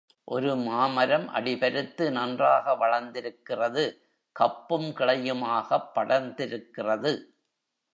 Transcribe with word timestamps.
ஒரு 0.27 0.55
மாமரம் 0.59 1.27
அடி 1.29 1.57
பருத்து 1.57 2.11
நன்றாக 2.11 2.75
வளர்ந்திருக்கிறது 2.75 3.85
கப்பும் 4.35 4.89
கிளையுமாகப் 4.97 5.91
படர்ந்திருக்கிறது. 5.95 7.13